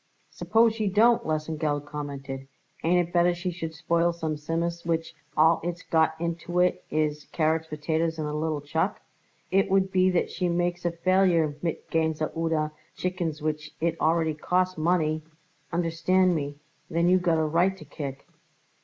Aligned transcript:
"Suppose 0.31 0.73
she 0.73 0.87
don't," 0.87 1.27
Lesengeld 1.27 1.85
commented. 1.85 2.47
"Ain't 2.83 3.07
it 3.09 3.13
better 3.13 3.35
she 3.35 3.51
should 3.51 3.75
spoil 3.75 4.11
some 4.11 4.33
Tzimmus 4.35 4.83
which 4.83 5.13
all 5.37 5.61
it's 5.63 5.83
got 5.83 6.19
into 6.19 6.57
it 6.59 6.83
is 6.89 7.27
carrots, 7.31 7.67
potatoes, 7.67 8.17
and 8.17 8.27
a 8.27 8.33
little 8.33 8.61
chuck? 8.61 8.99
If 9.51 9.65
it 9.65 9.71
would 9.71 9.91
be 9.91 10.09
that 10.09 10.31
she 10.31 10.49
makes 10.49 10.85
a 10.85 10.91
failure 10.91 11.55
mit 11.61 11.87
Gänse 11.91 12.31
oder 12.35 12.71
chickens 12.95 13.43
which 13.43 13.75
it 13.79 13.95
really 14.01 14.33
costs 14.33 14.75
money, 14.75 15.21
understand 15.71 16.33
me, 16.33 16.55
then 16.89 17.07
you 17.07 17.19
got 17.19 17.37
a 17.37 17.43
right 17.45 17.77
to 17.77 17.85
kick." 17.85 18.25